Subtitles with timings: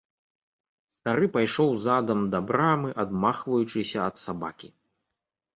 [0.95, 4.67] Стары пайшоў задам да брамы, адмахваючыся ад сабакі.